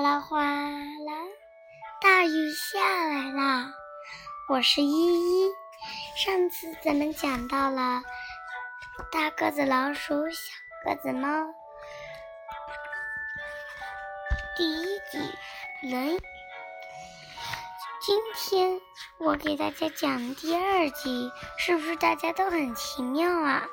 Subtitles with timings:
[0.00, 1.12] 哗啦哗啦，
[2.00, 3.70] 大雨下来啦！
[4.48, 5.52] 我是依依。
[6.16, 8.02] 上次咱们讲到了
[9.12, 10.54] 大个子老鼠、小
[10.86, 11.28] 个子猫。
[14.56, 15.18] 第一集
[15.90, 16.18] 《论语》。
[18.00, 18.80] 今天
[19.18, 23.68] 我给大家讲第二集，是不是大家都很奇妙啊？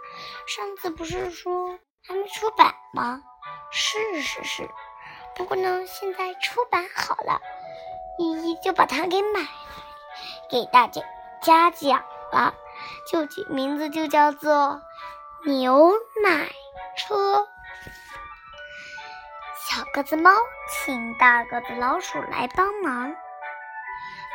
[0.45, 3.23] 上次不是说还没出版吗？
[3.71, 4.69] 是是是。
[5.37, 7.39] 不过呢，现在出版好了，
[8.17, 9.47] 依依就把它给买了，
[10.49, 11.03] 给大家
[11.43, 12.55] 家讲了，
[13.07, 14.81] 就名字就叫做
[15.47, 16.49] 《牛奶
[16.97, 17.35] 车》。
[19.69, 20.31] 小个子猫
[20.71, 23.15] 请大个子老鼠来帮忙，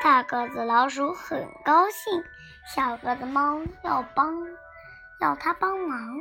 [0.04, 2.24] 大个子老鼠很高兴，
[2.64, 4.46] 小个子猫要帮，
[5.20, 6.20] 要它帮忙。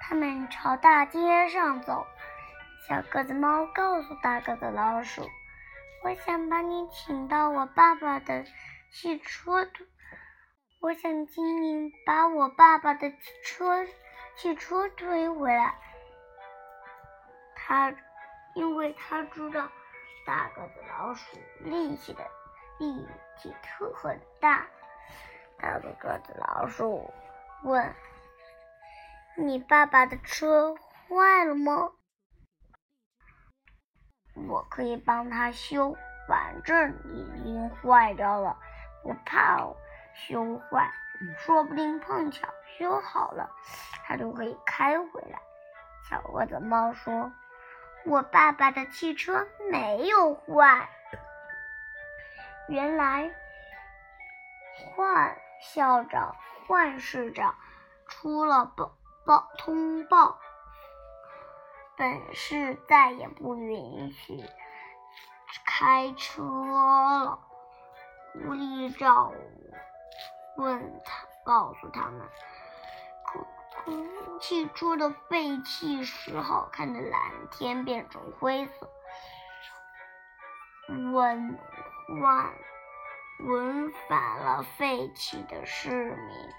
[0.00, 2.06] 他们朝大街上走。
[2.86, 5.26] 小个子猫告诉大个子老鼠
[6.04, 8.44] ：“我想把你请到我爸爸的
[8.92, 9.66] 汽车，
[10.80, 13.10] 我想请你把我爸爸的
[13.42, 13.86] 车
[14.36, 15.74] 汽车推回来。”
[17.56, 17.94] 他，
[18.54, 19.66] 因为他知道
[20.26, 22.22] 大个子老鼠力气的
[22.78, 24.66] 力气特很大。
[25.58, 27.10] 大个子老鼠
[27.62, 27.94] 问
[29.38, 30.76] ：“你爸爸的车
[31.08, 31.90] 坏了吗？”
[34.34, 35.96] 我可以帮他修，
[36.28, 38.56] 反正已经坏掉了，
[39.02, 39.58] 不怕
[40.14, 40.90] 修坏，
[41.38, 43.50] 说不定碰巧修好了，
[44.04, 45.40] 他就可以开回来。
[46.10, 47.32] 小个子猫说
[48.04, 50.88] ：“我爸爸的汽车没有坏。”
[52.68, 53.30] 原来，
[54.96, 56.34] 换校长、
[56.66, 57.54] 换市长
[58.06, 60.38] 出了报报通报。
[61.96, 64.42] 本市再也不允许
[65.64, 67.38] 开车了。
[68.32, 69.32] 狐狸找
[70.56, 72.28] 问他，告诉他们，
[74.40, 77.20] 汽车的废气使好看的蓝
[77.50, 78.90] 天变成灰色，
[81.12, 81.58] 闻
[82.20, 82.52] 换
[83.46, 86.50] 闻反了废气的市民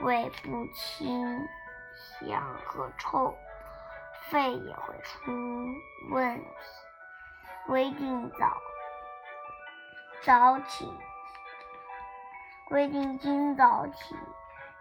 [0.00, 1.48] 会不清
[2.20, 3.36] 香和臭。
[4.30, 5.32] 肺也会出
[6.10, 6.44] 问题。
[7.66, 8.56] 规定早
[10.22, 10.90] 早起，
[12.66, 14.16] 规定今早起，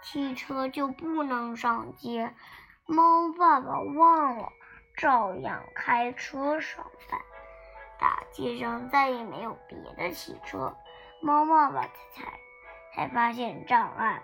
[0.02, 2.34] 汽车就不能上街。
[2.86, 4.52] 猫爸爸忘了，
[4.96, 7.20] 照样开车上班。
[8.00, 10.78] 大街上再也没有别的汽车，
[11.22, 12.40] 猫爸爸才
[12.94, 14.22] 才发现障碍，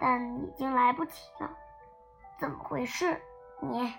[0.00, 1.50] 但已经来不及了。
[2.40, 3.22] 怎么回事？
[3.60, 3.94] 你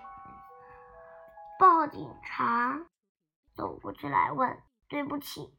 [1.58, 2.78] 报警察
[3.54, 5.56] 走过去来问：“对不起。”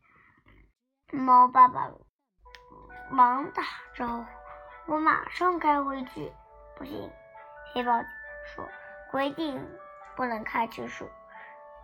[1.12, 1.92] 猫爸爸
[3.10, 3.64] 忙打
[3.96, 4.26] 招呼
[4.94, 6.32] ：“我马上开回去。”
[6.78, 7.12] 不行，
[7.74, 7.92] 黑豹
[8.46, 8.70] 说
[9.12, 9.68] ：“规定
[10.16, 11.06] 不能开汽车，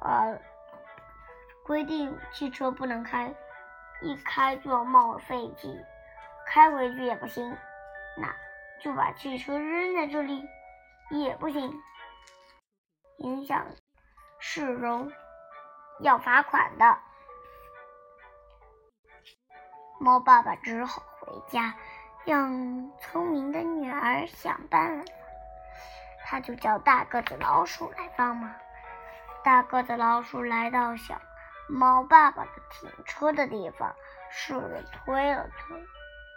[0.01, 0.39] 呃，
[1.65, 3.33] 规定汽车不能开，
[4.01, 5.75] 一开就要冒废气，
[6.45, 7.57] 开回去也不行。
[8.17, 8.35] 那
[8.81, 10.47] 就把汽车扔在这里
[11.09, 11.73] 也不行。”
[13.23, 13.65] 影响
[14.37, 15.09] 市容，
[16.01, 16.97] 要罚款的。
[19.97, 21.73] 猫爸爸只好回家，
[22.25, 25.05] 让聪明的女儿想办法。
[26.25, 28.53] 他就叫大个子老鼠来帮忙。
[29.41, 31.21] 大个子老鼠来到小
[31.69, 33.95] 猫爸爸的停车的地方，
[34.29, 35.81] 试着推了推，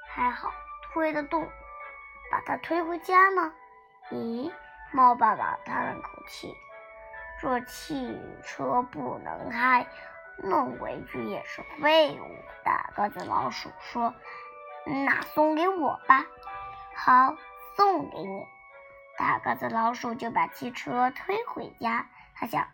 [0.09, 0.53] 还好
[0.93, 1.49] 推得动。
[2.31, 3.53] 把它推回家吗？
[4.11, 4.53] 咦，
[4.93, 6.55] 猫爸爸叹了口气。
[7.41, 9.87] 这汽车不能开，
[10.39, 12.25] 弄回去也是废物。
[12.65, 14.15] 大个子老鼠说
[15.05, 16.27] ：“那送给我吧。”
[16.97, 17.37] 好，
[17.77, 18.47] 送给你。
[19.19, 22.09] 大个子老鼠就把汽车推回家。
[22.35, 22.69] 他想，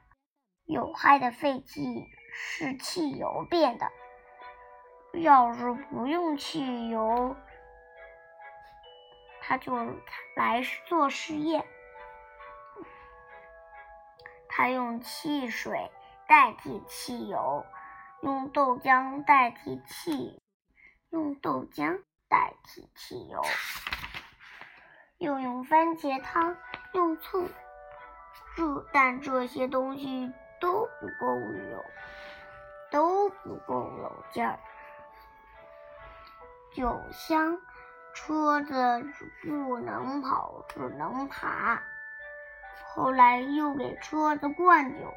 [0.65, 3.91] 有害的废气是汽油变的，
[5.12, 7.37] 要是不用汽油，
[9.41, 9.75] 他就
[10.37, 11.65] 来做实验。
[14.55, 15.91] 他用汽水
[16.29, 17.65] 代替汽油，
[18.21, 20.43] 用豆浆代替汽，
[21.09, 23.41] 用豆浆代替汽油，
[25.17, 26.55] 又用番茄汤，
[26.93, 27.49] 用醋，
[28.55, 31.35] 这但这些东西都不够
[31.71, 31.85] 有，
[32.91, 34.61] 都不够有劲儿。
[36.75, 37.59] 酒香，
[38.13, 39.03] 车子
[39.43, 41.83] 不能跑，只能爬。
[42.88, 45.14] 后来又给车子灌酒，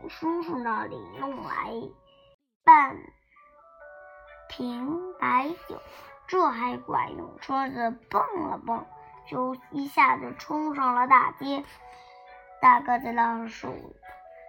[0.00, 1.70] 从叔叔那里弄来
[2.64, 2.96] 半
[4.48, 5.80] 瓶白酒，
[6.26, 7.38] 这还管用。
[7.40, 8.84] 车子蹦了蹦，
[9.26, 11.64] 就一下子冲上了大街。
[12.60, 13.94] 大个子老鼠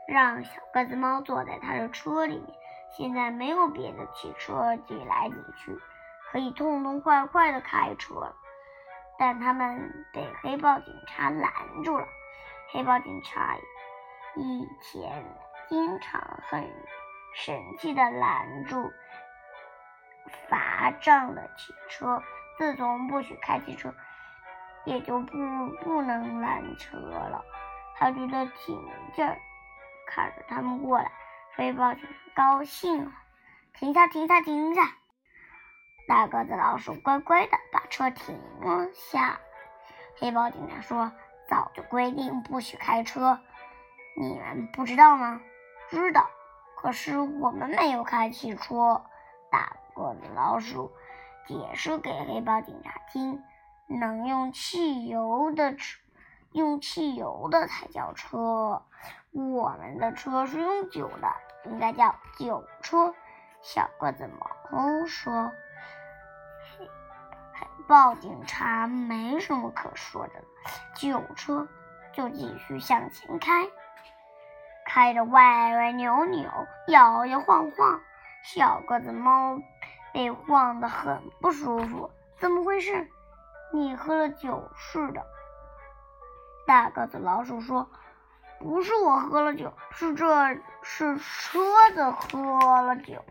[0.08, 2.56] 让小个子猫坐在他的车里面。
[2.98, 5.78] 现在没有别的汽车挤来挤去，
[6.32, 8.36] 可以痛痛快快的开车了。
[9.20, 11.52] 但他们被黑豹警察拦
[11.84, 12.08] 住了。
[12.72, 13.58] 黑豹警察
[14.36, 15.26] 以前
[15.68, 16.72] 经常很
[17.36, 18.92] 神气的拦住
[20.48, 22.22] 罚账的汽车，
[22.58, 23.94] 自从不许开汽车，
[24.86, 25.32] 也就不
[25.84, 27.44] 不能拦车了。
[27.96, 29.40] 他觉得挺劲儿，
[30.06, 31.12] 看着他们过来，
[31.56, 33.12] 黑豹警察高兴了，
[33.74, 34.84] 停下，停下，停下！
[36.08, 39.40] 大个子老鼠乖乖的把车停了下。
[40.18, 41.12] 黑豹警察说
[41.50, 43.40] ：“早就规定不许开车，
[44.16, 45.42] 你们不知道吗
[45.90, 46.30] ？”“知道，
[46.78, 49.02] 可是我们没有开汽车。”
[49.52, 50.92] 大个子老鼠
[51.48, 53.44] 解释给黑豹警察听
[53.90, 56.00] ：“能用汽油的车。”
[56.52, 58.82] 用汽油的才叫车，
[59.32, 61.32] 我们的车是用酒的，
[61.66, 63.14] 应该叫酒车。
[63.62, 65.52] 小个子猫说
[67.90, 70.44] ：“报警察没什么可说的，
[70.94, 71.68] 酒车
[72.14, 73.68] 就继续向前开，
[74.86, 76.48] 开着歪歪扭扭，
[76.88, 78.00] 摇摇晃晃。
[78.44, 79.60] 小个子猫
[80.14, 83.10] 被晃得很不舒服，怎么回事？
[83.74, 85.26] 你喝了酒似的。”
[86.68, 87.90] 大个子老鼠说
[88.62, 91.60] ：“不是我喝了酒，是这是车
[91.96, 93.26] 子喝了酒，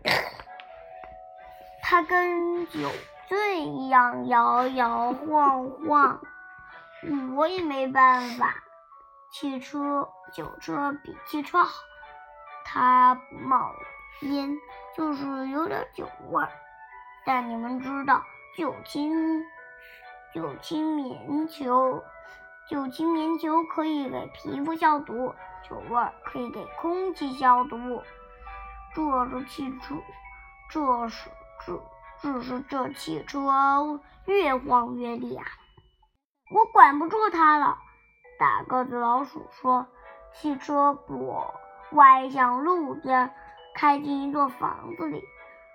[1.81, 2.91] 它跟酒
[3.29, 6.19] 醉一样摇摇晃晃，
[7.35, 8.55] 我也没办法。
[9.31, 11.69] 汽车酒车比汽车好，
[12.65, 13.71] 它冒
[14.21, 14.57] 烟，
[14.97, 16.49] 就是有点酒味儿。
[17.23, 18.23] 但你们知道，
[18.57, 19.45] 酒精
[20.33, 22.03] 酒精棉球。”
[22.67, 25.33] 酒精棉球可以给皮肤消毒，
[25.67, 28.03] 酒味儿可以给空气消毒。
[28.93, 29.95] 这是汽车，
[30.69, 31.31] 这是
[31.65, 31.73] 这，
[32.21, 35.45] 只是这汽车越晃越厉害，
[36.53, 37.77] 我管不住它了。
[38.37, 39.87] 大个子老鼠说
[40.33, 41.43] ：“汽车不
[41.91, 43.33] 歪向路边，
[43.73, 45.23] 开进一座房子里。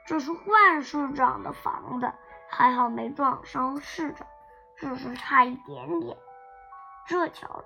[0.06, 2.12] 这是幻市长的房子，
[2.48, 4.26] 还好没撞伤市长，
[4.76, 6.16] 只是差一点点。”
[7.08, 7.64] 这巧，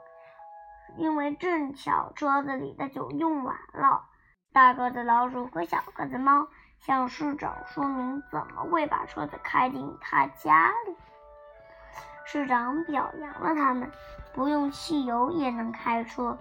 [0.96, 4.04] 因为正巧车子里的酒用完了。
[4.52, 6.48] 大个子老鼠和小个子猫
[6.80, 10.96] 向市长说明怎么会把车子开进他家里。
[12.24, 13.90] 市长表扬了他们，
[14.34, 16.38] 不用汽油也能开车，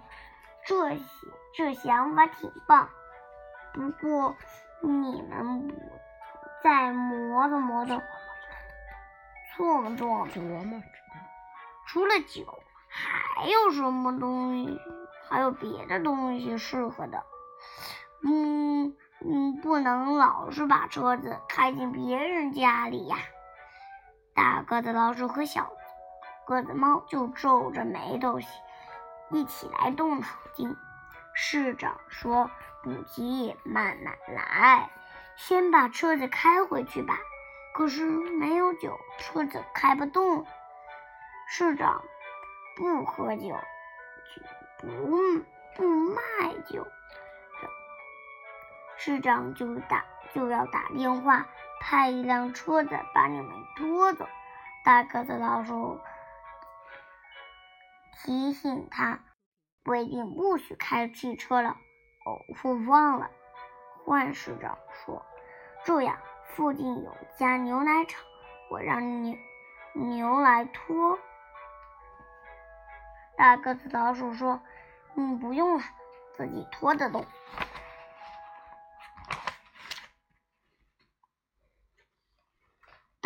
[0.66, 1.04] 这些
[1.56, 2.90] 这想法挺棒。
[3.74, 4.36] 不过
[4.82, 5.74] 你们
[6.64, 8.02] 再磨蹭磨琢磨，
[9.58, 10.82] 琢磨琢磨琢磨，
[11.86, 12.46] 除了酒。
[12.90, 14.80] 还有什么东西？
[15.30, 17.24] 还有别的东西适合的？
[18.24, 18.96] 嗯
[19.26, 23.18] 嗯，不能老是把车子开进别人家里呀。
[24.34, 25.72] 大个子老鼠和小
[26.46, 28.40] 个子猫就皱着眉头
[29.32, 30.76] 一起来动脑筋。
[31.34, 32.50] 市长说
[32.84, 34.90] ：“不急，慢慢来，
[35.36, 37.18] 先把车子开回去吧。”
[37.74, 40.46] 可是没有酒，车子开不动。
[41.48, 42.04] 市长。
[42.76, 43.56] 不喝酒，
[44.78, 44.88] 不
[45.76, 46.86] 不卖酒，
[49.08, 51.48] 市长就打就要打电话
[51.80, 54.28] 派一辆车子把你们拖走。
[54.84, 56.02] 大个子老鼠
[58.12, 59.22] 提醒他，
[59.86, 61.78] 规定不许开汽车了。
[62.26, 63.32] 哦，我忘了。
[64.04, 65.26] 换市长说
[65.86, 68.22] ：“这样，附近有家牛奶厂，
[68.70, 69.38] 我让牛
[69.94, 71.18] 牛来拖。”
[73.38, 74.60] 大个子老鼠说
[75.16, 75.84] ：“嗯，不用了，
[76.34, 77.26] 自己拖得动。”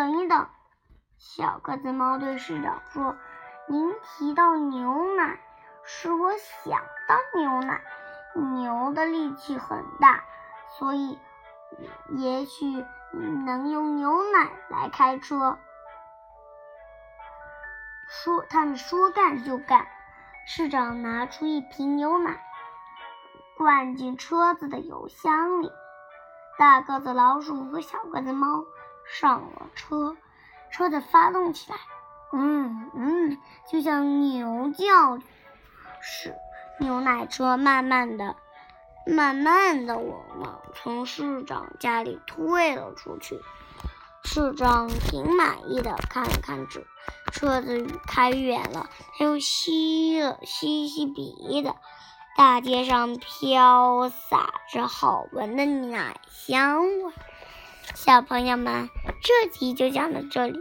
[0.02, 0.48] 等一等，
[1.20, 3.16] 小个子猫对市长说
[3.70, 5.40] ：“您提到牛奶，
[5.84, 7.84] 使我想到牛奶。
[8.56, 10.24] 牛的力气很大，
[10.70, 11.20] 所以
[12.10, 12.84] 也许
[13.46, 15.60] 能用牛奶来开车。”
[18.10, 19.86] 说他们说干就干。
[20.48, 22.44] 市长拿出一瓶牛奶，
[23.56, 25.72] 灌进车子的油箱里。
[26.58, 28.66] 大个子老鼠和小个子猫
[29.20, 30.16] 上了车，
[30.72, 31.78] 车子发动起来，
[32.32, 33.38] 嗯嗯，
[33.70, 35.20] 就像牛叫。
[36.02, 36.34] 是
[36.80, 38.36] 牛奶车慢慢的
[39.06, 43.40] 慢慢的往从市长家里退了出去。
[44.24, 46.82] 市长挺满意的，看了看车，
[47.32, 51.74] 车子开远了，他又吸了吸吸鼻子。
[52.38, 57.14] 大街上飘洒着好闻的奶香味。
[57.94, 58.90] 小朋友们，
[59.22, 60.60] 这集就讲到这里。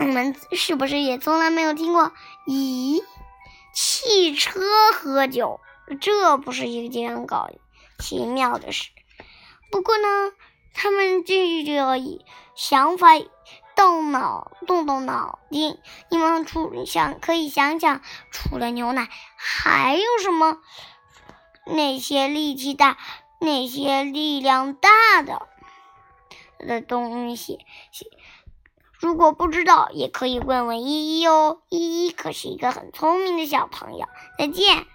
[0.00, 2.12] 你们是不是也从来没有听过？
[2.46, 3.02] 咦，
[3.74, 4.60] 汽车
[4.94, 5.60] 喝酒，
[6.00, 7.50] 这不是一件搞
[7.98, 8.90] 奇妙的事。
[9.70, 10.06] 不过呢，
[10.72, 11.98] 他们这个
[12.54, 13.08] 想法，
[13.74, 15.78] 动脑，动动脑筋。
[16.10, 18.00] 你们除想可以想想，
[18.30, 20.58] 除了牛奶，还有什么？
[21.66, 22.96] 那些力气大、
[23.40, 25.48] 那些力量大的
[26.58, 27.58] 的东西。
[28.98, 31.62] 如果不知道，也可以问问依依哦。
[31.68, 34.06] 依依可是一个很聪明的小朋友。
[34.36, 34.86] 再见。